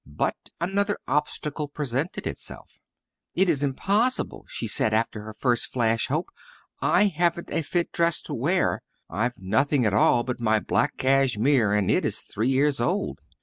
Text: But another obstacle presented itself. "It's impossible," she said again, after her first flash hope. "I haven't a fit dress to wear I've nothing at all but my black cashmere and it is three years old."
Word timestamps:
But 0.07 0.49
another 0.59 0.97
obstacle 1.07 1.67
presented 1.67 2.25
itself. 2.25 2.79
"It's 3.35 3.61
impossible," 3.61 4.45
she 4.49 4.65
said 4.65 4.93
again, 4.93 4.99
after 4.99 5.21
her 5.25 5.33
first 5.35 5.67
flash 5.71 6.07
hope. 6.07 6.31
"I 6.81 7.03
haven't 7.05 7.51
a 7.51 7.61
fit 7.61 7.91
dress 7.91 8.19
to 8.23 8.33
wear 8.33 8.81
I've 9.11 9.37
nothing 9.37 9.85
at 9.85 9.93
all 9.93 10.23
but 10.23 10.39
my 10.39 10.59
black 10.59 10.97
cashmere 10.97 11.71
and 11.73 11.91
it 11.91 12.03
is 12.03 12.21
three 12.21 12.49
years 12.49 12.81
old." 12.81 13.19